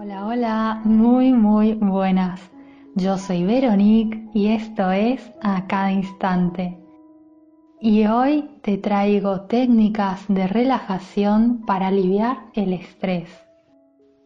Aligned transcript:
Hola, 0.00 0.26
hola, 0.26 0.80
muy, 0.84 1.32
muy 1.32 1.74
buenas. 1.74 2.40
Yo 2.94 3.18
soy 3.18 3.44
Veronique 3.44 4.28
y 4.32 4.46
esto 4.46 4.92
es 4.92 5.32
A 5.42 5.66
Cada 5.66 5.90
Instante. 5.90 6.78
Y 7.80 8.06
hoy 8.06 8.48
te 8.62 8.78
traigo 8.78 9.40
técnicas 9.46 10.24
de 10.28 10.46
relajación 10.46 11.64
para 11.66 11.88
aliviar 11.88 12.44
el 12.54 12.74
estrés. 12.74 13.28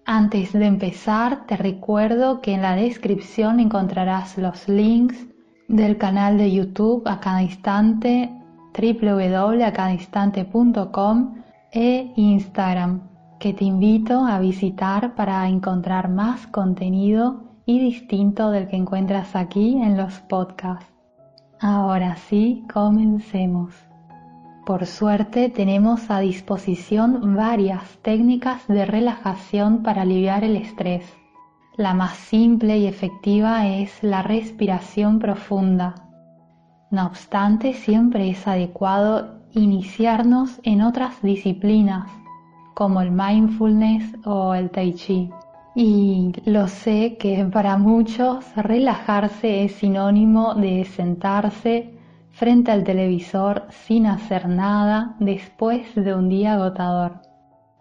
Antes 0.04 0.52
de 0.52 0.66
empezar, 0.66 1.46
te 1.46 1.56
recuerdo 1.56 2.42
que 2.42 2.52
en 2.52 2.60
la 2.60 2.76
descripción 2.76 3.58
encontrarás 3.58 4.36
los 4.36 4.68
links 4.68 5.26
del 5.68 5.96
canal 5.96 6.36
de 6.36 6.52
YouTube 6.52 7.02
A 7.06 7.18
Cada 7.18 7.42
Instante, 7.42 8.30
www.acadainstante.com 8.74 11.34
e 11.72 12.12
Instagram 12.16 13.11
que 13.42 13.52
te 13.52 13.64
invito 13.64 14.24
a 14.24 14.38
visitar 14.38 15.16
para 15.16 15.48
encontrar 15.48 16.08
más 16.08 16.46
contenido 16.46 17.42
y 17.66 17.80
distinto 17.80 18.52
del 18.52 18.68
que 18.68 18.76
encuentras 18.76 19.34
aquí 19.34 19.82
en 19.82 19.96
los 19.96 20.20
podcasts. 20.20 20.86
Ahora 21.58 22.14
sí, 22.14 22.64
comencemos. 22.72 23.74
Por 24.64 24.86
suerte 24.86 25.48
tenemos 25.48 26.08
a 26.08 26.20
disposición 26.20 27.34
varias 27.34 27.82
técnicas 28.02 28.64
de 28.68 28.86
relajación 28.86 29.82
para 29.82 30.02
aliviar 30.02 30.44
el 30.44 30.54
estrés. 30.54 31.12
La 31.76 31.94
más 31.94 32.14
simple 32.14 32.78
y 32.78 32.86
efectiva 32.86 33.66
es 33.66 34.04
la 34.04 34.22
respiración 34.22 35.18
profunda. 35.18 35.96
No 36.92 37.06
obstante, 37.06 37.72
siempre 37.72 38.30
es 38.30 38.46
adecuado 38.46 39.40
iniciarnos 39.50 40.60
en 40.62 40.80
otras 40.82 41.20
disciplinas 41.22 42.21
como 42.74 43.00
el 43.00 43.10
mindfulness 43.10 44.16
o 44.24 44.54
el 44.54 44.70
tai 44.70 44.94
chi. 44.94 45.30
Y 45.74 46.32
lo 46.44 46.68
sé 46.68 47.16
que 47.18 47.44
para 47.50 47.78
muchos 47.78 48.44
relajarse 48.56 49.64
es 49.64 49.72
sinónimo 49.72 50.54
de 50.54 50.84
sentarse 50.84 51.94
frente 52.30 52.70
al 52.70 52.84
televisor 52.84 53.66
sin 53.70 54.06
hacer 54.06 54.48
nada 54.48 55.16
después 55.18 55.94
de 55.94 56.14
un 56.14 56.28
día 56.28 56.54
agotador. 56.54 57.22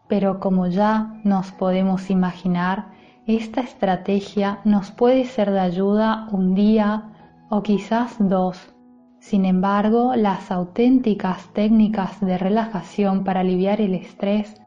Pero 0.07 0.39
como 0.39 0.67
ya 0.67 1.19
nos 1.23 1.51
podemos 1.51 2.09
imaginar, 2.09 2.91
esta 3.25 3.61
estrategia 3.61 4.59
nos 4.63 4.91
puede 4.91 5.25
ser 5.25 5.51
de 5.51 5.59
ayuda 5.59 6.27
un 6.31 6.55
día 6.55 7.09
o 7.49 7.61
quizás 7.61 8.15
dos. 8.19 8.73
Sin 9.19 9.45
embargo, 9.45 10.15
las 10.15 10.51
auténticas 10.51 11.47
técnicas 11.53 12.19
de 12.19 12.37
relajación 12.37 13.23
para 13.23 13.41
aliviar 13.41 13.79
el 13.79 13.93
estrés 13.93 14.61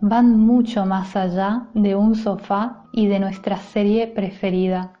van 0.00 0.38
mucho 0.38 0.86
más 0.86 1.16
allá 1.16 1.68
de 1.74 1.96
un 1.96 2.14
sofá 2.14 2.84
y 2.92 3.06
de 3.06 3.18
nuestra 3.18 3.56
serie 3.56 4.06
preferida. 4.06 4.92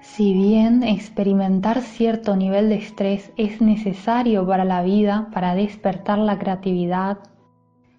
Si 0.00 0.34
bien 0.34 0.82
experimentar 0.82 1.80
cierto 1.80 2.36
nivel 2.36 2.68
de 2.68 2.76
estrés 2.76 3.32
es 3.36 3.60
necesario 3.60 4.46
para 4.46 4.64
la 4.64 4.82
vida, 4.82 5.28
para 5.32 5.54
despertar 5.54 6.18
la 6.18 6.38
creatividad, 6.38 7.18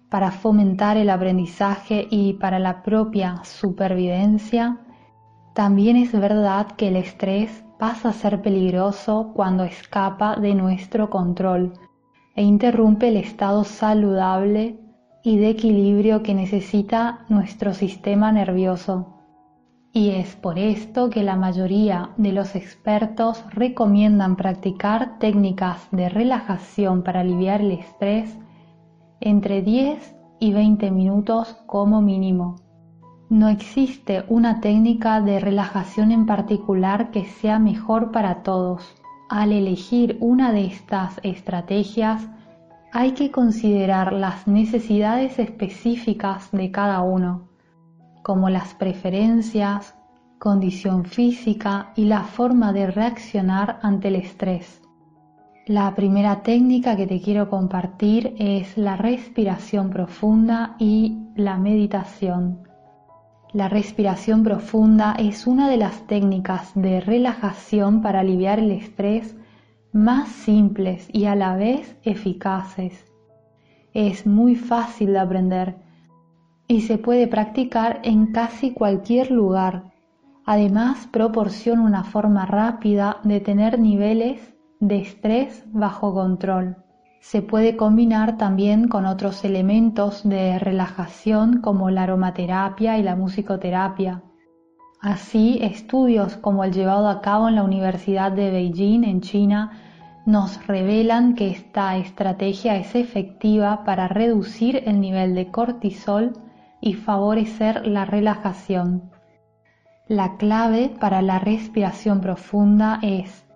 para 0.08 0.30
fomentar 0.30 0.96
el 0.96 1.10
aprendizaje 1.10 2.06
y 2.10 2.34
para 2.34 2.58
la 2.58 2.82
propia 2.82 3.42
supervivencia, 3.44 4.78
también 5.54 5.96
es 5.96 6.12
verdad 6.12 6.68
que 6.72 6.88
el 6.88 6.96
estrés 6.96 7.64
pasa 7.78 8.10
a 8.10 8.12
ser 8.12 8.40
peligroso 8.40 9.32
cuando 9.34 9.64
escapa 9.64 10.36
de 10.36 10.54
nuestro 10.54 11.10
control 11.10 11.74
e 12.34 12.42
interrumpe 12.42 13.08
el 13.08 13.16
estado 13.16 13.64
saludable 13.64 14.78
y 15.22 15.36
de 15.38 15.50
equilibrio 15.50 16.22
que 16.22 16.34
necesita 16.34 17.24
nuestro 17.28 17.74
sistema 17.74 18.32
nervioso. 18.32 19.14
Y 19.92 20.10
es 20.10 20.36
por 20.36 20.58
esto 20.58 21.10
que 21.10 21.22
la 21.22 21.36
mayoría 21.36 22.10
de 22.16 22.32
los 22.32 22.54
expertos 22.54 23.42
recomiendan 23.50 24.36
practicar 24.36 25.18
técnicas 25.18 25.88
de 25.90 26.08
relajación 26.08 27.02
para 27.02 27.20
aliviar 27.20 27.62
el 27.62 27.72
estrés 27.72 28.38
entre 29.20 29.62
10 29.62 30.14
y 30.40 30.52
20 30.52 30.90
minutos 30.90 31.56
como 31.66 32.00
mínimo. 32.00 32.56
No 33.30 33.48
existe 33.48 34.24
una 34.28 34.60
técnica 34.60 35.20
de 35.20 35.40
relajación 35.40 36.12
en 36.12 36.26
particular 36.26 37.10
que 37.10 37.24
sea 37.24 37.58
mejor 37.58 38.10
para 38.10 38.42
todos. 38.42 38.94
Al 39.28 39.52
elegir 39.52 40.16
una 40.20 40.52
de 40.52 40.66
estas 40.66 41.20
estrategias, 41.22 42.26
hay 42.92 43.12
que 43.12 43.30
considerar 43.30 44.12
las 44.12 44.46
necesidades 44.46 45.38
específicas 45.38 46.50
de 46.52 46.70
cada 46.70 47.02
uno, 47.02 47.48
como 48.22 48.48
las 48.48 48.74
preferencias, 48.74 49.94
condición 50.38 51.04
física 51.04 51.92
y 51.96 52.04
la 52.04 52.22
forma 52.22 52.72
de 52.72 52.90
reaccionar 52.90 53.78
ante 53.82 54.08
el 54.08 54.16
estrés. 54.16 54.80
La 55.66 55.94
primera 55.94 56.42
técnica 56.42 56.96
que 56.96 57.06
te 57.06 57.20
quiero 57.20 57.50
compartir 57.50 58.34
es 58.38 58.78
la 58.78 58.96
respiración 58.96 59.90
profunda 59.90 60.76
y 60.78 61.18
la 61.36 61.58
meditación. 61.58 62.66
La 63.52 63.68
respiración 63.68 64.42
profunda 64.42 65.14
es 65.18 65.46
una 65.46 65.68
de 65.68 65.76
las 65.76 66.06
técnicas 66.06 66.72
de 66.74 67.00
relajación 67.00 68.00
para 68.00 68.20
aliviar 68.20 68.58
el 68.60 68.70
estrés 68.70 69.36
más 69.98 70.28
simples 70.28 71.08
y 71.12 71.24
a 71.24 71.34
la 71.34 71.56
vez 71.56 71.96
eficaces. 72.04 73.12
Es 73.92 74.26
muy 74.26 74.54
fácil 74.54 75.12
de 75.12 75.18
aprender 75.18 75.76
y 76.68 76.82
se 76.82 76.98
puede 76.98 77.26
practicar 77.26 78.00
en 78.04 78.32
casi 78.32 78.72
cualquier 78.72 79.30
lugar. 79.30 79.92
Además, 80.46 81.08
proporciona 81.10 81.82
una 81.82 82.04
forma 82.04 82.46
rápida 82.46 83.18
de 83.24 83.40
tener 83.40 83.78
niveles 83.78 84.54
de 84.80 85.00
estrés 85.00 85.64
bajo 85.72 86.14
control. 86.14 86.76
Se 87.20 87.42
puede 87.42 87.76
combinar 87.76 88.38
también 88.38 88.86
con 88.86 89.04
otros 89.04 89.44
elementos 89.44 90.26
de 90.26 90.58
relajación 90.58 91.60
como 91.60 91.90
la 91.90 92.04
aromaterapia 92.04 92.98
y 92.98 93.02
la 93.02 93.16
musicoterapia. 93.16 94.22
Así, 95.00 95.58
estudios 95.60 96.36
como 96.36 96.64
el 96.64 96.72
llevado 96.72 97.08
a 97.08 97.20
cabo 97.20 97.48
en 97.48 97.56
la 97.56 97.64
Universidad 97.64 98.30
de 98.30 98.50
Beijing, 98.50 99.04
en 99.04 99.20
China, 99.20 99.87
nos 100.28 100.66
revelan 100.66 101.34
que 101.34 101.48
esta 101.48 101.96
estrategia 101.96 102.76
es 102.76 102.94
efectiva 102.94 103.82
para 103.84 104.08
reducir 104.08 104.82
el 104.84 105.00
nivel 105.00 105.34
de 105.34 105.50
cortisol 105.50 106.34
y 106.82 106.92
favorecer 106.92 107.86
la 107.86 108.04
relajación. 108.04 109.10
La 110.06 110.36
clave 110.36 110.94
para 111.00 111.22
la 111.22 111.38
respiración 111.38 112.20
profunda 112.20 112.98
es 113.02 113.46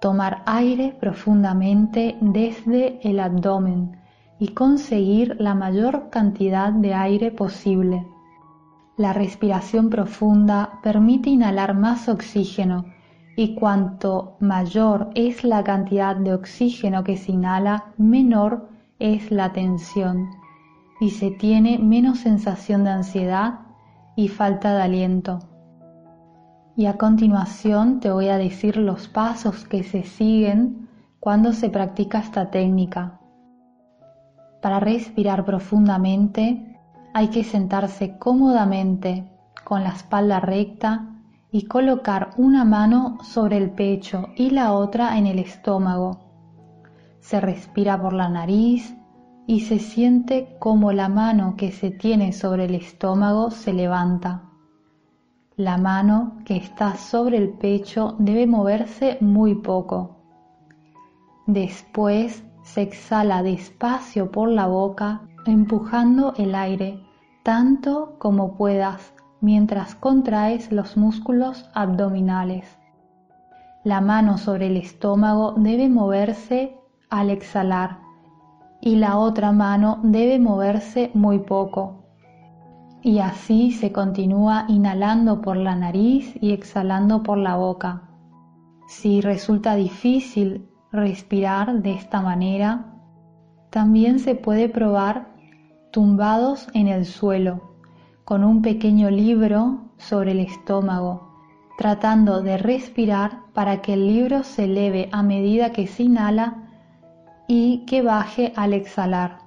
tomar 0.00 0.42
aire 0.46 0.96
profundamente 0.98 2.16
desde 2.20 2.98
el 3.08 3.20
abdomen 3.20 3.96
y 4.40 4.48
conseguir 4.48 5.36
la 5.38 5.54
mayor 5.54 6.10
cantidad 6.10 6.72
de 6.72 6.92
aire 6.92 7.30
posible. 7.30 8.04
La 8.96 9.12
respiración 9.12 9.90
profunda 9.90 10.80
permite 10.82 11.30
inhalar 11.30 11.74
más 11.74 12.08
oxígeno 12.08 12.93
y 13.36 13.54
cuanto 13.54 14.36
mayor 14.40 15.10
es 15.14 15.44
la 15.44 15.64
cantidad 15.64 16.16
de 16.16 16.34
oxígeno 16.34 17.02
que 17.04 17.16
se 17.16 17.32
inhala, 17.32 17.92
menor 17.96 18.68
es 18.98 19.30
la 19.30 19.52
tensión 19.52 20.30
y 21.00 21.10
se 21.10 21.30
tiene 21.30 21.78
menos 21.78 22.20
sensación 22.20 22.84
de 22.84 22.90
ansiedad 22.90 23.60
y 24.16 24.28
falta 24.28 24.74
de 24.74 24.82
aliento. 24.82 25.40
Y 26.76 26.86
a 26.86 26.96
continuación 26.96 28.00
te 28.00 28.10
voy 28.10 28.28
a 28.28 28.38
decir 28.38 28.76
los 28.76 29.08
pasos 29.08 29.64
que 29.64 29.82
se 29.82 30.04
siguen 30.04 30.88
cuando 31.20 31.52
se 31.52 31.70
practica 31.70 32.18
esta 32.18 32.50
técnica. 32.50 33.20
Para 34.60 34.80
respirar 34.80 35.44
profundamente, 35.44 36.78
hay 37.12 37.28
que 37.28 37.44
sentarse 37.44 38.18
cómodamente 38.18 39.30
con 39.64 39.84
la 39.84 39.90
espalda 39.90 40.40
recta 40.40 41.13
y 41.54 41.66
colocar 41.66 42.30
una 42.36 42.64
mano 42.64 43.18
sobre 43.22 43.58
el 43.58 43.70
pecho 43.70 44.26
y 44.34 44.50
la 44.50 44.72
otra 44.72 45.16
en 45.18 45.28
el 45.28 45.38
estómago. 45.38 46.18
Se 47.20 47.40
respira 47.40 48.02
por 48.02 48.12
la 48.12 48.28
nariz, 48.28 48.96
y 49.46 49.60
se 49.60 49.78
siente 49.78 50.56
como 50.58 50.90
la 50.90 51.08
mano 51.08 51.54
que 51.56 51.70
se 51.70 51.92
tiene 51.92 52.32
sobre 52.32 52.64
el 52.64 52.74
estómago 52.74 53.52
se 53.52 53.72
levanta. 53.72 54.50
La 55.54 55.78
mano 55.78 56.38
que 56.44 56.56
está 56.56 56.96
sobre 56.96 57.36
el 57.36 57.50
pecho 57.50 58.16
debe 58.18 58.48
moverse 58.48 59.18
muy 59.20 59.54
poco. 59.54 60.16
Después 61.46 62.42
se 62.64 62.82
exhala 62.82 63.44
despacio 63.44 64.32
por 64.32 64.48
la 64.48 64.66
boca, 64.66 65.22
empujando 65.46 66.34
el 66.36 66.56
aire 66.56 67.00
tanto 67.44 68.16
como 68.18 68.56
puedas 68.56 69.14
mientras 69.44 69.94
contraes 69.94 70.72
los 70.72 70.96
músculos 70.96 71.68
abdominales. 71.74 72.66
La 73.84 74.00
mano 74.00 74.38
sobre 74.38 74.68
el 74.68 74.78
estómago 74.78 75.52
debe 75.58 75.90
moverse 75.90 76.78
al 77.10 77.28
exhalar 77.28 77.98
y 78.80 78.96
la 78.96 79.18
otra 79.18 79.52
mano 79.52 80.00
debe 80.02 80.38
moverse 80.38 81.10
muy 81.12 81.40
poco. 81.40 82.04
Y 83.02 83.18
así 83.18 83.70
se 83.70 83.92
continúa 83.92 84.64
inhalando 84.68 85.42
por 85.42 85.58
la 85.58 85.76
nariz 85.76 86.34
y 86.40 86.52
exhalando 86.52 87.22
por 87.22 87.36
la 87.36 87.56
boca. 87.56 88.08
Si 88.88 89.20
resulta 89.20 89.74
difícil 89.74 90.70
respirar 90.90 91.82
de 91.82 91.92
esta 91.92 92.22
manera, 92.22 92.94
también 93.68 94.18
se 94.20 94.34
puede 94.34 94.70
probar 94.70 95.34
tumbados 95.92 96.68
en 96.72 96.88
el 96.88 97.04
suelo, 97.04 97.73
con 98.24 98.42
un 98.42 98.62
pequeño 98.62 99.10
libro 99.10 99.80
sobre 99.98 100.32
el 100.32 100.40
estómago, 100.40 101.30
tratando 101.76 102.42
de 102.42 102.56
respirar 102.56 103.40
para 103.52 103.82
que 103.82 103.94
el 103.94 104.06
libro 104.06 104.44
se 104.44 104.64
eleve 104.64 105.08
a 105.12 105.22
medida 105.22 105.72
que 105.72 105.86
se 105.86 106.04
inhala 106.04 106.70
y 107.46 107.84
que 107.86 108.02
baje 108.02 108.52
al 108.56 108.72
exhalar. 108.72 109.40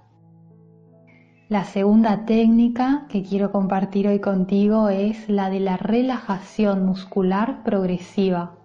La 1.50 1.64
segunda 1.64 2.26
técnica 2.26 3.06
que 3.10 3.24
quiero 3.24 3.52
compartir 3.52 4.08
hoy 4.08 4.20
contigo 4.20 4.90
es 4.90 5.28
la 5.30 5.50
de 5.50 5.62
la 5.62 5.78
relajación 5.78 6.86
muscular 6.86 7.64
progresiva. 7.64 8.58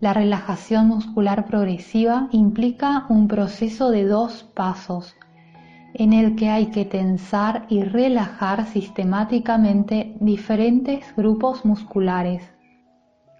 La 0.00 0.12
relajación 0.12 0.88
muscular 0.88 1.44
progresiva 1.44 2.28
implica 2.32 3.06
un 3.08 3.28
proceso 3.28 3.90
de 3.90 4.06
dos 4.06 4.42
pasos 4.42 5.14
en 5.98 6.12
el 6.12 6.36
que 6.36 6.50
hay 6.50 6.66
que 6.66 6.84
tensar 6.84 7.64
y 7.70 7.82
relajar 7.82 8.66
sistemáticamente 8.66 10.14
diferentes 10.20 11.14
grupos 11.16 11.64
musculares. 11.64 12.42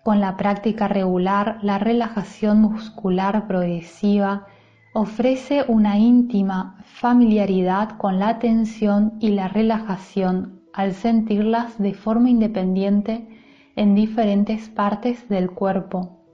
Con 0.03 0.21
la 0.21 0.39
práctica 0.39 0.89
regular, 0.89 1.59
la 1.63 1.79
relajación 1.79 2.63
muscular 2.63 3.47
progresiva 3.47 4.47
ofrece 4.95 5.67
una 5.69 5.99
íntima 5.99 6.79
familiaridad 6.85 7.99
con 7.99 8.19
la 8.19 8.39
tensión 8.39 9.19
y 9.21 9.31
la 9.31 9.49
relajación 9.49 10.63
al 10.73 10.95
sentirlas 10.95 11.79
de 11.79 11.93
forma 11.93 12.31
independiente 12.31 13.29
en 13.77 13.95
diferentes 13.95 14.71
partes 14.71 15.29
del 15.29 15.51
cuerpo. 15.51 16.26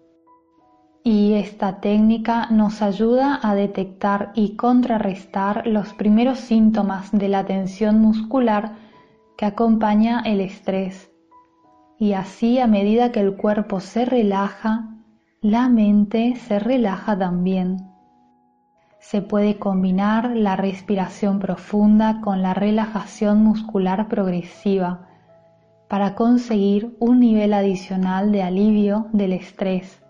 Y 1.04 1.34
esta 1.34 1.80
técnica 1.80 2.46
nos 2.50 2.80
ayuda 2.80 3.40
a 3.42 3.54
detectar 3.54 4.32
y 4.34 4.56
contrarrestar 4.56 5.66
los 5.66 5.92
primeros 5.94 6.38
síntomas 6.38 7.10
de 7.12 7.28
la 7.28 7.44
tensión 7.44 8.00
muscular 8.00 8.76
que 9.36 9.46
acompaña 9.46 10.22
el 10.24 10.40
estrés. 10.40 11.10
Y 11.98 12.12
así 12.12 12.58
a 12.58 12.66
medida 12.66 13.12
que 13.12 13.20
el 13.20 13.36
cuerpo 13.36 13.80
se 13.80 14.04
relaja, 14.04 14.88
la 15.40 15.68
mente 15.68 16.36
se 16.36 16.58
relaja 16.58 17.18
también 17.18 17.92
se 19.02 19.20
puede 19.20 19.58
combinar 19.58 20.30
la 20.36 20.54
respiración 20.54 21.40
profunda 21.40 22.20
con 22.20 22.40
la 22.40 22.54
relajación 22.54 23.42
muscular 23.42 24.06
progresiva 24.08 25.08
para 25.88 26.14
conseguir 26.14 26.96
un 27.00 27.18
nivel 27.18 27.52
adicional 27.52 28.30
de 28.30 28.44
alivio 28.44 29.08
del 29.12 29.32
estrés. 29.32 30.01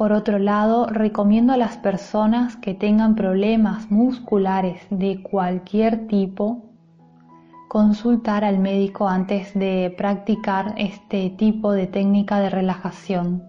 Por 0.00 0.14
otro 0.14 0.38
lado, 0.38 0.86
recomiendo 0.86 1.52
a 1.52 1.58
las 1.58 1.76
personas 1.76 2.56
que 2.56 2.72
tengan 2.72 3.16
problemas 3.16 3.90
musculares 3.90 4.80
de 4.88 5.22
cualquier 5.22 6.06
tipo 6.06 6.70
consultar 7.68 8.42
al 8.42 8.60
médico 8.60 9.08
antes 9.08 9.52
de 9.52 9.94
practicar 9.98 10.72
este 10.78 11.28
tipo 11.28 11.72
de 11.72 11.86
técnica 11.86 12.40
de 12.40 12.48
relajación. 12.48 13.44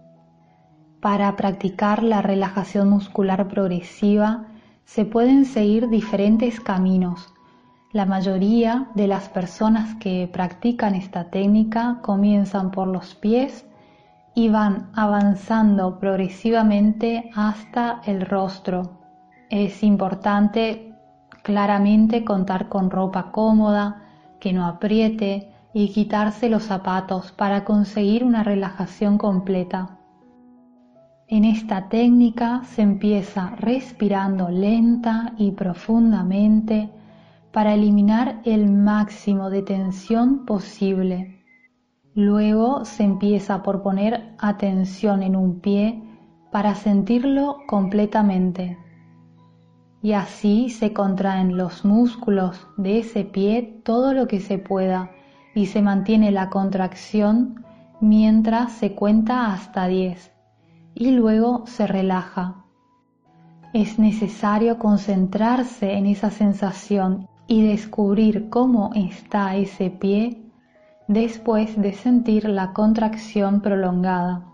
Para 0.99 1.37
practicar 1.37 2.03
la 2.03 2.21
relajación 2.21 2.89
muscular 2.89 3.47
progresiva 3.47 4.47
se 4.83 5.05
pueden 5.05 5.45
seguir 5.45 5.87
diferentes 5.87 6.59
caminos. 6.59 7.33
La 7.93 8.05
mayoría 8.05 8.89
de 8.93 9.07
las 9.07 9.29
personas 9.29 9.95
que 10.01 10.29
practican 10.33 10.95
esta 10.95 11.29
técnica 11.29 11.99
comienzan 12.01 12.71
por 12.71 12.89
los 12.89 13.15
pies 13.15 13.65
y 14.33 14.49
van 14.49 14.89
avanzando 14.93 15.99
progresivamente 15.99 17.29
hasta 17.35 18.01
el 18.05 18.21
rostro. 18.21 18.99
Es 19.49 19.83
importante 19.83 20.93
claramente 21.43 22.23
contar 22.23 22.69
con 22.69 22.89
ropa 22.89 23.31
cómoda, 23.31 24.03
que 24.39 24.53
no 24.53 24.65
apriete 24.65 25.51
y 25.73 25.89
quitarse 25.89 26.49
los 26.49 26.63
zapatos 26.63 27.31
para 27.31 27.63
conseguir 27.63 28.23
una 28.23 28.43
relajación 28.43 29.17
completa. 29.17 29.97
En 31.27 31.45
esta 31.45 31.87
técnica 31.87 32.61
se 32.65 32.81
empieza 32.81 33.55
respirando 33.57 34.49
lenta 34.49 35.33
y 35.37 35.51
profundamente 35.51 36.89
para 37.51 37.73
eliminar 37.73 38.41
el 38.43 38.69
máximo 38.69 39.49
de 39.49 39.61
tensión 39.61 40.45
posible. 40.45 41.40
Luego 42.13 42.83
se 42.83 43.03
empieza 43.03 43.63
por 43.63 43.81
poner 43.81 44.33
atención 44.37 45.23
en 45.23 45.35
un 45.35 45.61
pie 45.61 46.03
para 46.51 46.75
sentirlo 46.75 47.59
completamente. 47.67 48.77
Y 50.01 50.13
así 50.13 50.69
se 50.69 50.91
contraen 50.91 51.55
los 51.57 51.85
músculos 51.85 52.67
de 52.75 52.99
ese 52.99 53.23
pie 53.23 53.81
todo 53.83 54.13
lo 54.13 54.27
que 54.27 54.41
se 54.41 54.57
pueda 54.57 55.11
y 55.55 55.67
se 55.67 55.81
mantiene 55.81 56.31
la 56.31 56.49
contracción 56.49 57.63
mientras 58.01 58.73
se 58.73 58.93
cuenta 58.93 59.53
hasta 59.53 59.87
10 59.87 60.31
y 60.95 61.11
luego 61.11 61.63
se 61.65 61.87
relaja. 61.87 62.65
Es 63.73 63.99
necesario 63.99 64.79
concentrarse 64.79 65.93
en 65.93 66.07
esa 66.07 66.29
sensación 66.29 67.27
y 67.47 67.65
descubrir 67.65 68.49
cómo 68.49 68.91
está 68.95 69.55
ese 69.55 69.89
pie 69.89 70.40
después 71.11 71.79
de 71.81 71.91
sentir 71.91 72.47
la 72.47 72.71
contracción 72.71 73.59
prolongada. 73.59 74.45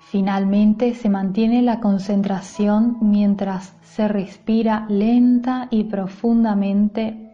Finalmente 0.00 0.92
se 0.94 1.08
mantiene 1.08 1.62
la 1.62 1.78
concentración 1.78 2.98
mientras 3.00 3.76
se 3.82 4.08
respira 4.08 4.86
lenta 4.88 5.68
y 5.70 5.84
profundamente 5.84 7.30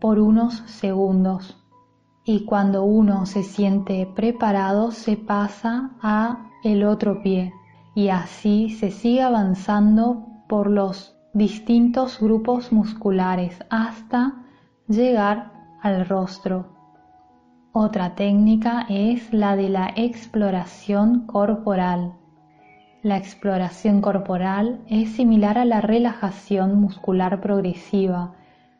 por 0.00 0.18
unos 0.18 0.54
segundos. 0.66 1.58
Y 2.24 2.46
cuando 2.46 2.84
uno 2.84 3.26
se 3.26 3.42
siente 3.42 4.06
preparado 4.06 4.90
se 4.90 5.18
pasa 5.18 5.90
a 6.00 6.46
el 6.64 6.84
otro 6.84 7.22
pie 7.22 7.52
y 7.94 8.08
así 8.08 8.70
se 8.70 8.90
sigue 8.90 9.22
avanzando 9.22 10.26
por 10.48 10.70
los 10.70 11.14
distintos 11.34 12.20
grupos 12.20 12.72
musculares 12.72 13.58
hasta 13.68 14.46
llegar 14.88 15.52
al 15.82 16.08
rostro. 16.08 16.79
Otra 17.72 18.16
técnica 18.16 18.84
es 18.88 19.32
la 19.32 19.54
de 19.54 19.68
la 19.68 19.92
exploración 19.94 21.26
corporal. 21.26 22.14
La 23.04 23.16
exploración 23.16 24.00
corporal 24.00 24.80
es 24.88 25.12
similar 25.12 25.56
a 25.56 25.64
la 25.64 25.80
relajación 25.80 26.80
muscular 26.80 27.40
progresiva, 27.40 28.34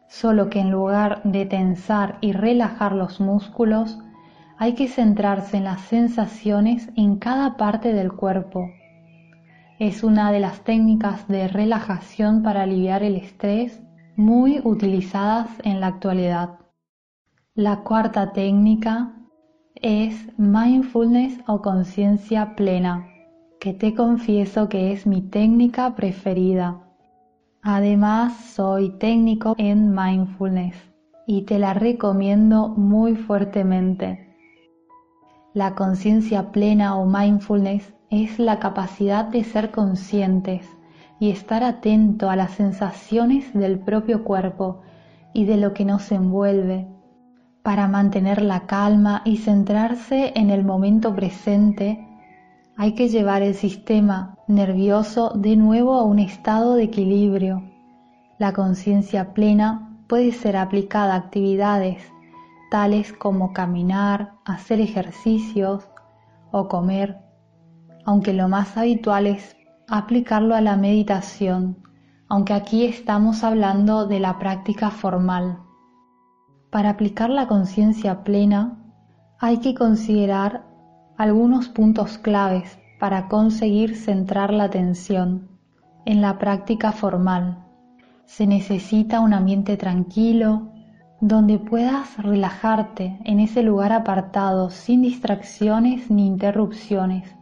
solo 0.09 0.51
que 0.51 0.59
en 0.59 0.73
lugar 0.73 1.23
de 1.23 1.47
tensar 1.47 2.19
y 2.21 2.33
relajar 2.33 2.91
los 2.91 3.21
músculos, 3.21 3.97
hay 4.59 4.75
que 4.75 4.89
centrarse 4.89 5.59
en 5.59 5.65
las 5.65 5.83
sensaciones 5.83 6.91
en 6.97 7.15
cada 7.21 7.57
parte 7.57 7.93
del 7.93 8.13
cuerpo. 8.13 8.69
Es 9.79 10.03
una 10.03 10.33
de 10.33 10.41
las 10.41 10.65
técnicas 10.65 11.29
de 11.29 11.47
relajación 11.47 12.43
para 12.43 12.63
aliviar 12.63 13.05
el 13.05 13.15
estrés 13.15 13.81
muy 14.17 14.61
utilizadas 14.65 15.49
en 15.63 15.79
la 15.79 15.87
actualidad. 15.87 16.60
La 17.57 17.83
cuarta 17.83 18.33
técnica 18.33 19.13
es 19.75 20.15
mindfulness 20.39 21.41
o 21.49 21.61
conciencia 21.61 22.55
plena, 22.55 23.09
que 23.59 23.75
te 23.75 23.93
confieso 23.93 24.69
que 24.69 24.93
es 24.93 25.05
mi 25.05 25.21
técnica 25.21 25.97
preferida. 25.97 26.81
Además, 27.61 28.37
soy 28.55 28.91
técnico 28.99 29.57
en 29.59 29.93
mindfulness 29.93 30.77
y 31.27 31.43
te 31.43 31.59
la 31.59 31.75
recomiendo 31.75 32.69
muy 32.69 33.17
fuertemente. 33.17 34.33
La 35.53 35.75
conciencia 35.75 36.53
plena 36.53 36.97
o 36.97 37.05
mindfulness 37.05 37.93
es 38.11 38.39
la 38.39 38.61
capacidad 38.61 39.25
de 39.25 39.43
ser 39.43 39.73
conscientes 39.73 40.69
y 41.19 41.31
estar 41.33 41.65
atento 41.65 42.31
a 42.31 42.37
las 42.37 42.53
sensaciones 42.53 43.53
del 43.53 43.81
propio 43.81 44.23
cuerpo 44.23 44.83
y 45.35 45.47
de 45.47 45.57
lo 45.57 45.75
que 45.75 45.85
nos 45.85 46.13
envuelve 46.13 46.87
para 47.63 47.89
mantener 47.89 48.43
la 48.43 48.67
calma 48.67 49.23
y 49.25 49.37
centrarse 49.39 50.33
en 50.35 50.51
el 50.51 50.65
momento 50.65 51.15
presente, 51.15 52.07
hay 52.77 52.95
que 52.95 53.09
llevar 53.09 53.43
el 53.43 53.55
sistema 53.55 54.39
nervioso 54.47 55.31
de 55.35 55.57
nuevo 55.57 55.95
a 55.95 56.05
un 56.05 56.19
estado 56.19 56.75
de 56.75 56.85
equilibrio. 56.85 57.63
La 58.39 58.53
conciencia 58.53 59.35
plena 59.35 59.99
puede 60.09 60.33
ser 60.33 60.57
aplicada 60.57 61.15
a 61.15 61.19
actividades 61.19 62.03
tales 62.71 63.13
como 63.13 63.53
caminar, 63.53 64.33
hacer 64.45 64.81
ejercicios 64.81 65.87
o 66.53 66.69
comer, 66.69 67.19
aunque 68.07 68.33
lo 68.33 68.49
más 68.49 68.77
habitual 68.77 69.27
es 69.27 69.57
aplicarlo 69.89 70.55
a 70.55 70.61
la 70.61 70.77
meditación, 70.77 71.77
aunque 72.29 72.55
aquí 72.55 72.85
estamos 72.87 73.45
hablando 73.45 74.07
de 74.07 74.21
la 74.21 74.39
práctica 74.39 74.91
formal. 74.91 75.59
Para 76.71 76.91
aplicar 76.91 77.31
la 77.31 77.49
conciencia 77.49 78.23
plena 78.23 78.79
hay 79.41 79.59
que 79.59 79.75
considerar 79.75 80.63
algunos 81.17 81.69
puntos 81.69 82.17
claves 82.17 82.79
para 83.01 83.27
conseguir 83.27 83.97
centrar 83.97 84.53
la 84.53 84.65
atención 84.65 85.49
en 86.05 86.21
la 86.21 86.39
práctica 86.39 86.93
formal. 86.93 87.67
Se 88.25 88.47
necesita 88.47 89.19
un 89.19 89.35
ambiente 89.35 89.77
tranquilo 89.77 90.71
donde 91.21 91.59
puedas 91.59 92.17
relajarte 92.19 93.19
en 93.25 93.41
ese 93.41 93.65
lugar 93.65 93.93
apartado 93.93 94.71
sin 94.71 95.03
distracciones 95.03 96.09
ni 96.09 96.25
interrupciones. 96.25 97.35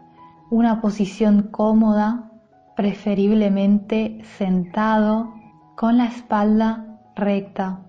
Una 0.50 0.80
posición 0.80 1.48
cómoda, 1.50 2.32
preferiblemente 2.76 4.22
sentado 4.38 5.34
con 5.76 5.98
la 5.98 6.06
espalda 6.06 6.98
recta 7.14 7.87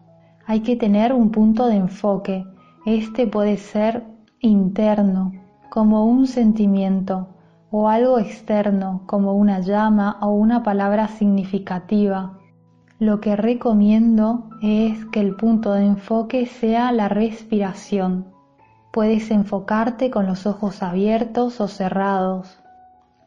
hay 0.49 0.61
que 0.61 0.75
tener 0.75 1.13
un 1.13 1.29
punto 1.29 1.67
de 1.67 1.75
enfoque. 1.75 2.43
Este 2.83 3.27
puede 3.27 3.57
ser 3.57 4.03
interno, 4.39 5.31
como 5.69 6.07
un 6.07 6.25
sentimiento, 6.25 7.27
o 7.69 7.87
algo 7.87 8.17
externo, 8.17 9.03
como 9.05 9.35
una 9.35 9.59
llama 9.59 10.17
o 10.21 10.29
una 10.31 10.63
palabra 10.63 11.07
significativa. 11.07 12.39
Lo 12.97 13.21
que 13.21 13.35
recomiendo 13.35 14.49
es 14.63 15.05
que 15.11 15.19
el 15.19 15.35
punto 15.35 15.73
de 15.73 15.85
enfoque 15.85 16.47
sea 16.47 16.91
la 16.93 17.09
respiración. 17.09 18.25
Puedes 18.91 19.29
enfocarte 19.29 20.09
con 20.09 20.25
los 20.25 20.47
ojos 20.47 20.81
abiertos 20.81 21.61
o 21.61 21.67
cerrados. 21.67 22.57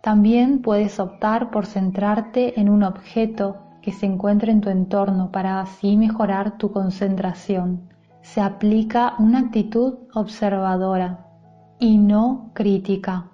También 0.03 0.61
puedes 0.61 0.99
optar 0.99 1.53
por 1.53 1.67
centrarte 1.67 2.59
en 2.59 2.69
un 2.69 2.83
objeto 2.83 3.59
que 3.83 3.93
se 3.93 4.07
encuentre 4.07 4.53
en 4.53 4.61
tu 4.61 4.71
entorno 4.71 5.31
para 5.31 5.61
así 5.61 5.97
mejorar 5.97 6.57
tu 6.57 6.73
concentración. 6.73 7.89
Se 8.23 8.41
aplica 8.41 9.15
una 9.19 9.41
actitud 9.41 9.95
observadora 10.15 11.27
y 11.79 11.99
no 11.99 12.51
crítica. 12.55 13.29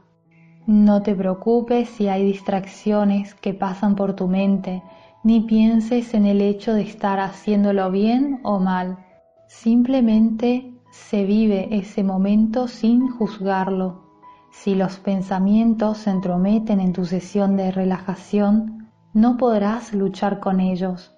No 0.67 1.03
te 1.03 1.15
preocupes 1.15 1.89
si 1.91 2.09
hay 2.09 2.25
distracciones 2.25 3.35
que 3.35 3.55
pasan 3.55 3.95
por 3.95 4.15
tu 4.15 4.27
mente, 4.29 4.83
ni 5.23 5.41
pienses 5.41 6.15
en 6.15 6.27
el 6.27 6.41
hecho 6.41 6.73
de 6.75 6.83
estar 6.83 7.21
haciéndolo 7.21 7.91
bien 7.91 8.41
o 8.43 8.59
mal. 8.59 8.99
Simplemente 9.47 10.75
se 10.91 11.25
vive 11.25 11.69
ese 11.71 12.03
momento 12.03 12.69
sin 12.69 13.09
juzgarlo. 13.11 14.09
Si 14.51 14.75
los 14.75 14.99
pensamientos 14.99 15.99
se 15.99 16.11
entrometen 16.11 16.81
en 16.81 16.93
tu 16.93 17.05
sesión 17.05 17.57
de 17.57 17.71
relajación, 17.71 18.78
no 19.19 19.37
podrás 19.37 19.93
luchar 19.93 20.39
con 20.39 20.61
ellos. 20.61 21.13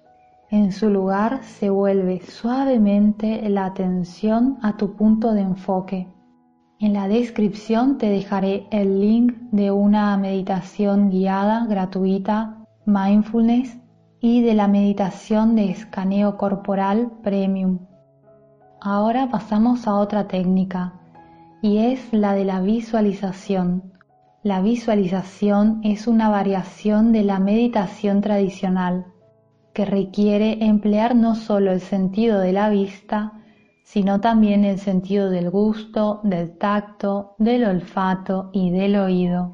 En 0.49 0.71
su 0.71 0.89
lugar 0.89 1.43
se 1.43 1.69
vuelve 1.69 2.19
suavemente 2.21 3.47
la 3.47 3.65
atención 3.65 4.57
a 4.63 4.75
tu 4.75 4.95
punto 4.95 5.33
de 5.33 5.41
enfoque. 5.41 6.07
En 6.79 6.93
la 6.93 7.07
descripción 7.07 7.99
te 7.99 8.09
dejaré 8.09 8.65
el 8.71 8.99
link 8.99 9.33
de 9.51 9.69
una 9.69 10.17
meditación 10.17 11.11
guiada 11.11 11.67
gratuita, 11.67 12.65
mindfulness, 12.87 13.77
y 14.19 14.41
de 14.41 14.55
la 14.55 14.67
meditación 14.67 15.55
de 15.55 15.69
escaneo 15.69 16.37
corporal 16.37 17.11
premium. 17.21 17.79
Ahora 18.79 19.29
pasamos 19.29 19.87
a 19.87 19.95
otra 19.95 20.27
técnica, 20.27 20.93
y 21.61 21.77
es 21.77 22.11
la 22.11 22.33
de 22.33 22.45
la 22.45 22.61
visualización. 22.61 23.90
La 24.43 24.59
visualización 24.59 25.81
es 25.83 26.07
una 26.07 26.27
variación 26.29 27.11
de 27.11 27.21
la 27.21 27.37
meditación 27.37 28.21
tradicional 28.21 29.05
que 29.71 29.85
requiere 29.85 30.65
emplear 30.65 31.15
no 31.15 31.35
solo 31.35 31.71
el 31.71 31.79
sentido 31.79 32.39
de 32.39 32.51
la 32.51 32.69
vista, 32.69 33.33
sino 33.83 34.19
también 34.19 34.65
el 34.65 34.79
sentido 34.79 35.29
del 35.29 35.51
gusto, 35.51 36.21
del 36.23 36.57
tacto, 36.57 37.35
del 37.37 37.65
olfato 37.65 38.49
y 38.51 38.71
del 38.71 38.95
oído. 38.95 39.53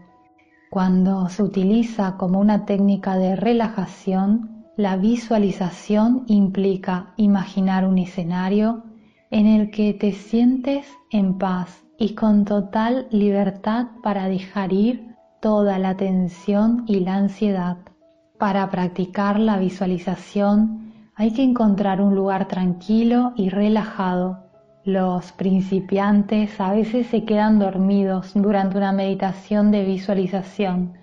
Cuando 0.69 1.27
se 1.27 1.43
utiliza 1.43 2.15
como 2.15 2.39
una 2.39 2.65
técnica 2.65 3.17
de 3.17 3.35
relajación, 3.35 4.67
la 4.77 4.95
visualización 4.95 6.23
implica 6.27 7.13
imaginar 7.17 7.85
un 7.85 7.97
escenario 7.97 8.85
en 9.31 9.47
el 9.47 9.69
que 9.69 9.93
te 9.93 10.13
sientes 10.13 10.87
en 11.11 11.37
paz 11.37 11.86
y 11.97 12.13
con 12.13 12.45
total 12.45 13.07
libertad 13.11 13.87
para 14.03 14.27
dejar 14.27 14.71
ir 14.71 15.15
toda 15.39 15.79
la 15.79 15.97
tensión 15.97 16.83
y 16.87 16.99
la 16.99 17.15
ansiedad. 17.15 17.77
Para 18.37 18.69
practicar 18.69 19.39
la 19.39 19.57
visualización 19.57 20.93
hay 21.15 21.33
que 21.33 21.43
encontrar 21.43 22.01
un 22.01 22.13
lugar 22.13 22.47
tranquilo 22.47 23.33
y 23.35 23.49
relajado. 23.49 24.45
Los 24.83 25.31
principiantes 25.31 26.61
a 26.61 26.71
veces 26.71 27.07
se 27.07 27.25
quedan 27.25 27.59
dormidos 27.59 28.31
durante 28.35 28.77
una 28.77 28.91
meditación 28.91 29.71
de 29.71 29.83
visualización, 29.83 30.93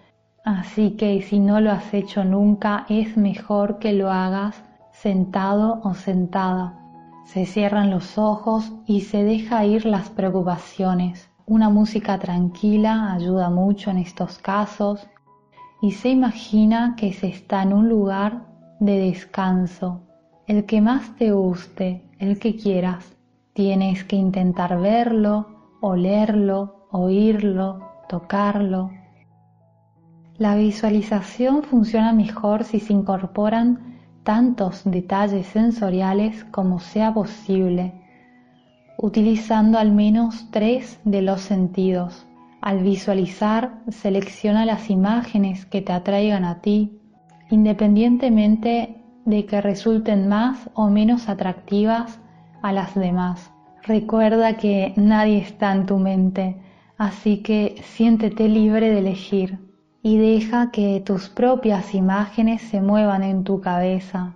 así 0.45 0.93
que 0.93 1.21
si 1.23 1.41
no 1.41 1.61
lo 1.61 1.73
has 1.73 1.93
hecho 1.93 2.25
nunca 2.25 2.87
es 2.89 3.17
mejor 3.17 3.79
que 3.79 3.93
lo 3.93 4.11
hagas 4.11 4.63
sentado 4.93 5.81
o 5.83 5.95
sentada 5.95 6.84
se 7.25 7.47
cierran 7.47 7.91
los 7.91 8.19
ojos 8.19 8.73
y 8.87 9.03
se 9.03 9.25
deja 9.25 9.65
ir 9.65 9.87
las 9.87 10.11
preocupaciones. 10.11 11.31
Una 11.47 11.69
música 11.71 12.19
tranquila 12.19 13.13
ayuda 13.13 13.51
mucho 13.51 13.91
en 13.91 13.99
estos 13.99 14.39
casos 14.39 15.07
y 15.83 15.93
se 15.93 16.11
imagina 16.11 16.95
que 16.97 17.13
se 17.13 17.29
está 17.29 17.63
en 17.63 17.73
un 17.73 17.89
lugar 17.89 18.47
de 18.81 18.99
descanso, 18.99 20.03
el 20.47 20.65
que 20.65 20.81
más 20.81 21.17
te 21.17 21.33
guste, 21.33 22.03
el 22.19 22.39
que 22.39 22.57
quieras. 22.57 23.17
Tienes 23.53 24.05
que 24.05 24.17
intentar 24.17 24.81
verlo, 24.81 25.47
olerlo, 25.81 26.87
oírlo, 26.91 27.81
tocarlo. 28.09 28.91
La 30.37 30.57
visualización 30.57 31.63
funciona 31.63 32.13
mejor 32.13 32.65
si 32.65 32.81
se 32.81 32.93
incorporan 32.93 33.94
tantos 34.25 34.83
detalles 34.85 35.47
sensoriales 35.47 36.45
como 36.45 36.81
sea 36.81 37.13
posible, 37.13 37.93
utilizando 38.99 39.79
al 39.79 39.93
menos 39.93 40.51
tres 40.51 40.99
de 41.05 41.23
los 41.23 41.43
sentidos. 41.43 42.27
Al 42.61 42.83
visualizar, 42.83 43.83
selecciona 43.89 44.65
las 44.65 44.89
imágenes 44.89 45.67
que 45.67 45.83
te 45.83 45.93
atraigan 45.93 46.45
a 46.45 46.61
ti, 46.61 46.99
independientemente 47.51 48.97
de 49.27 49.45
que 49.45 49.61
resulten 49.61 50.29
más 50.29 50.71
o 50.73 50.89
menos 50.89 51.29
atractivas 51.29 52.19
a 52.63 52.73
las 52.73 52.95
demás. 52.95 53.53
Recuerda 53.83 54.57
que 54.57 54.95
nadie 54.97 55.39
está 55.39 55.73
en 55.73 55.85
tu 55.85 55.99
mente, 55.99 56.57
así 56.97 57.43
que 57.43 57.77
siéntete 57.83 58.49
libre 58.49 58.89
de 58.89 58.99
elegir 58.99 59.64
y 60.05 60.19
deja 60.19 60.71
que 60.71 61.01
tus 61.01 61.31
propias 61.31 61.95
imágenes 61.95 62.61
se 62.61 62.83
muevan 62.83 63.23
en 63.23 63.43
tu 63.43 63.63
cabeza 63.63 64.35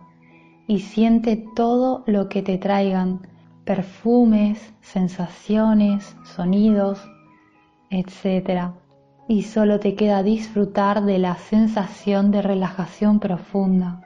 y 0.67 0.81
siente 0.81 1.37
todo 1.55 2.05
lo 2.07 2.31
que 2.31 2.41
te 2.41 2.57
traigan, 2.57 3.21
perfumes, 3.67 4.73
sensaciones, 4.81 6.17
sonidos, 6.25 7.07
etc. 7.91 8.73
Y 9.29 9.43
solo 9.43 9.79
te 9.79 9.95
queda 9.95 10.23
disfrutar 10.23 11.05
de 11.05 11.19
la 11.19 11.35
sensación 11.35 12.31
de 12.31 12.41
relajación 12.41 13.21
profunda, 13.21 14.01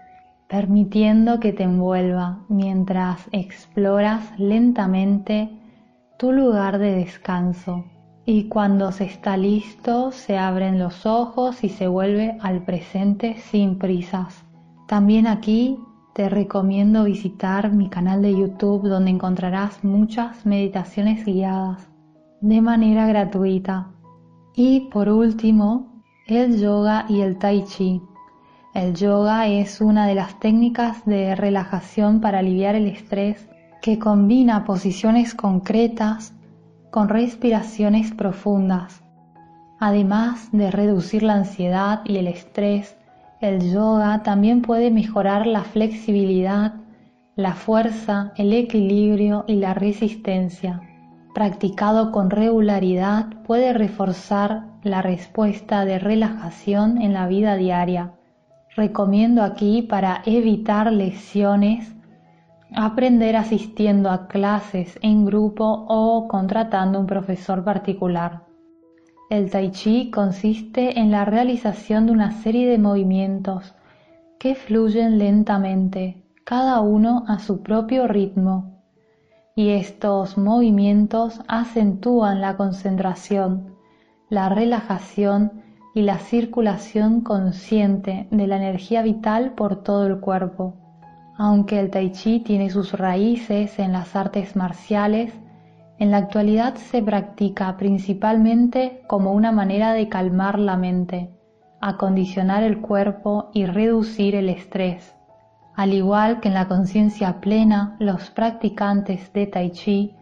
permitiendo 0.49 1.39
que 1.39 1.53
te 1.53 1.63
envuelva 1.63 2.41
mientras 2.49 3.29
exploras 3.31 4.37
lentamente 4.37 5.49
tu 6.19 6.33
lugar 6.33 6.79
de 6.81 6.97
descanso 6.97 7.85
y 8.25 8.45
cuando 8.45 8.93
se 8.93 9.05
está 9.05 9.37
listo 9.37 10.13
se 10.13 10.39
abren 10.39 10.79
los 10.79 11.07
ojos 11.07 11.65
y 11.65 11.69
se 11.69 11.89
vuelve 11.89 12.37
al 12.41 12.65
presente 12.65 13.37
sin 13.39 13.79
prisas. 13.79 14.45
También 14.87 15.27
aquí 15.27 15.79
te 16.15 16.29
recomiendo 16.29 17.05
visitar 17.05 17.73
mi 17.73 17.89
canal 17.89 18.23
de 18.23 18.37
YouTube 18.37 18.89
donde 18.89 19.11
encontrarás 19.11 19.83
muchas 19.83 20.45
meditaciones 20.47 21.25
guiadas 21.25 21.89
de 22.41 22.61
manera 22.61 23.07
gratuita. 23.07 23.91
Y 24.55 24.91
por 24.91 25.09
último, 25.09 26.03
el 26.27 26.61
yoga 26.61 27.07
y 27.09 27.23
el 27.23 27.39
tai 27.39 27.65
chi. 27.65 28.03
El 28.75 28.95
yoga 28.95 29.49
es 29.49 29.81
una 29.81 30.07
de 30.07 30.15
las 30.15 30.39
técnicas 30.39 31.05
de 31.07 31.35
relajación 31.35 32.21
para 32.21 32.41
aliviar 32.41 32.75
el 32.75 32.87
estrés 32.87 33.49
que 33.81 33.99
combina 33.99 34.65
posiciones 34.65 35.35
concretas 35.35 36.35
con 36.93 37.09
respiraciones 37.09 38.13
profundas. 38.13 39.03
Además 39.81 40.51
de 40.53 40.71
reducir 40.71 41.23
la 41.23 41.37
ansiedad 41.37 42.03
y 42.05 42.19
el 42.19 42.27
estrés, 42.27 42.99
el 43.41 43.73
yoga 43.73 44.23
también 44.23 44.61
puede 44.61 44.91
mejorar 44.91 45.47
la 45.47 45.63
flexibilidad, 45.63 46.75
la 47.35 47.55
fuerza, 47.55 48.35
el 48.37 48.53
equilibrio 48.53 49.47
y 49.49 49.57
la 49.57 49.73
resistencia. 49.73 50.83
Practicado 51.35 52.13
con 52.13 52.29
regularidad 52.29 53.43
puede 53.47 53.73
reforzar 53.73 54.67
la 54.83 55.01
respuesta 55.01 55.87
de 55.87 55.99
relajación 55.99 57.01
en 57.01 57.15
la 57.15 57.27
vida 57.27 57.57
diaria. 57.57 58.13
Recomiendo 58.77 59.43
aquí 59.43 59.81
para 59.81 60.21
evitar 60.27 60.93
lesiones 60.93 61.95
aprender 62.75 63.37
asistiendo 63.37 64.11
a 64.11 64.27
clases 64.29 64.99
en 65.03 65.25
grupo 65.25 65.87
o 65.89 66.29
contratando 66.29 66.99
un 67.01 67.07
profesor 67.07 67.65
particular. 67.65 68.45
El 69.31 69.51
tai 69.51 69.71
chi 69.71 70.11
consiste 70.11 70.99
en 70.99 71.11
la 71.11 71.25
realización 71.25 72.07
de 72.07 72.13
una 72.13 72.33
serie 72.43 72.69
de 72.69 72.79
movimientos 72.79 73.75
que 74.39 74.55
fluyen 74.55 75.19
lentamente, 75.19 76.23
cada 76.45 76.81
uno 76.81 77.25
a 77.29 77.39
su 77.39 77.63
propio 77.63 78.07
ritmo. 78.09 78.83
Y 79.55 79.71
estos 79.71 80.37
movimientos 80.37 81.41
acentúan 81.49 82.41
la 82.41 82.57
concentración, 82.57 83.75
la 84.29 84.49
relajación 84.49 85.63
y 85.95 86.03
la 86.03 86.19
circulación 86.19 87.21
consciente 87.21 88.29
de 88.31 88.47
la 88.47 88.57
energía 88.57 89.03
vital 89.03 89.53
por 89.55 89.83
todo 89.83 90.07
el 90.07 90.21
cuerpo. 90.21 90.82
Aunque 91.37 91.81
el 91.81 91.91
tai 91.91 92.13
chi 92.13 92.41
tiene 92.41 92.71
sus 92.71 92.93
raíces 92.93 93.79
en 93.79 93.93
las 93.93 94.15
artes 94.17 94.55
marciales, 94.55 95.33
en 95.99 96.11
la 96.11 96.19
actualidad 96.19 96.75
se 96.75 97.03
practica 97.03 97.77
principalmente 97.77 99.03
como 99.07 99.33
una 99.33 99.53
manera 99.53 99.93
de 99.93 100.09
calmar 100.09 100.59
la 100.59 100.77
mente, 100.77 101.31
acondicionar 101.81 102.63
el 102.63 102.81
cuerpo 102.81 103.51
y 103.55 103.67
reducir 103.67 104.35
el 104.35 104.49
estrés. 104.49 105.15
Al 105.75 105.95
igual 105.95 106.41
que 106.41 106.49
en 106.49 106.55
la 106.55 106.69
conciencia 106.69 107.41
plena, 107.41 107.97
los 107.99 108.31
practicantes 108.31 109.33
de 109.33 109.47
Tai 109.47 109.71
Chi 109.71 110.17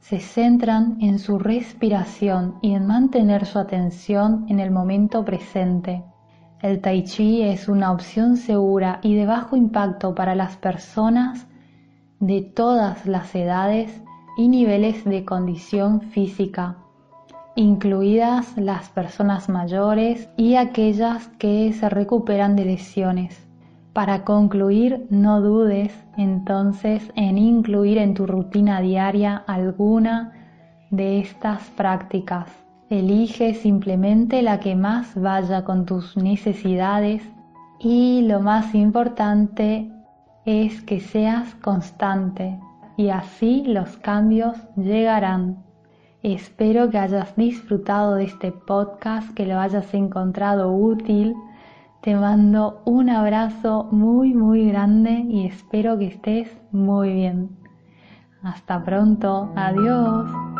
se 0.00 0.20
centran 0.20 0.98
en 1.00 1.18
su 1.18 1.38
respiración 1.38 2.58
y 2.60 2.74
en 2.74 2.86
mantener 2.86 3.46
su 3.46 3.58
atención 3.58 4.44
en 4.48 4.60
el 4.60 4.70
momento 4.70 5.24
presente. 5.24 6.04
El 6.62 6.80
Tai 6.80 7.04
Chi 7.04 7.42
es 7.42 7.68
una 7.68 7.92
opción 7.92 8.38
segura 8.38 8.98
y 9.02 9.14
de 9.14 9.26
bajo 9.26 9.56
impacto 9.56 10.14
para 10.14 10.34
las 10.34 10.56
personas 10.56 11.46
de 12.18 12.40
todas 12.40 13.04
las 13.04 13.34
edades 13.34 14.02
y 14.38 14.48
niveles 14.48 15.04
de 15.04 15.26
condición 15.26 16.00
física, 16.00 16.78
incluidas 17.56 18.56
las 18.56 18.88
personas 18.88 19.50
mayores 19.50 20.30
y 20.38 20.54
aquellas 20.54 21.28
que 21.38 21.74
se 21.74 21.90
recuperan 21.90 22.56
de 22.56 22.64
lesiones. 22.64 23.46
Para 23.92 24.24
concluir, 24.24 25.06
no 25.10 25.42
dudes 25.42 25.92
entonces 26.16 27.12
en 27.16 27.36
incluir 27.36 27.98
en 27.98 28.14
tu 28.14 28.26
rutina 28.26 28.80
diaria 28.80 29.36
alguna 29.46 30.32
de 30.90 31.20
estas 31.20 31.68
prácticas. 31.70 32.65
Elige 32.88 33.54
simplemente 33.54 34.42
la 34.42 34.60
que 34.60 34.76
más 34.76 35.20
vaya 35.20 35.64
con 35.64 35.86
tus 35.86 36.16
necesidades 36.16 37.22
y 37.80 38.22
lo 38.22 38.40
más 38.40 38.74
importante 38.76 39.90
es 40.44 40.82
que 40.82 41.00
seas 41.00 41.56
constante, 41.56 42.60
y 42.96 43.08
así 43.08 43.64
los 43.66 43.96
cambios 43.96 44.56
llegarán. 44.76 45.64
Espero 46.22 46.88
que 46.88 46.98
hayas 46.98 47.34
disfrutado 47.36 48.14
de 48.14 48.24
este 48.24 48.52
podcast, 48.52 49.34
que 49.34 49.46
lo 49.46 49.58
hayas 49.58 49.92
encontrado 49.92 50.72
útil. 50.72 51.34
Te 52.02 52.14
mando 52.14 52.82
un 52.84 53.10
abrazo 53.10 53.88
muy 53.90 54.32
muy 54.32 54.68
grande 54.68 55.24
y 55.28 55.46
espero 55.46 55.98
que 55.98 56.06
estés 56.06 56.48
muy 56.70 57.12
bien. 57.12 57.50
Hasta 58.42 58.82
pronto, 58.84 59.50
adiós. 59.56 60.55